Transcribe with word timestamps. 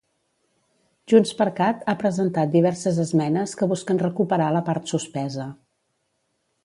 JxCat 1.11 1.83
ha 1.91 1.95
presentat 1.99 2.55
diverses 2.55 2.97
esmenes 3.03 3.53
que 3.61 3.69
busquen 3.75 4.01
recuperar 4.07 4.49
la 4.57 4.63
part 4.71 4.91
suspesa. 4.95 5.47